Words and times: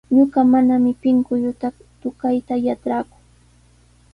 Ñuqa 0.15 0.39
manami 0.51 0.91
pinkulluta 1.01 1.67
tukayta 2.01 2.53
yatraaku. 2.65 3.17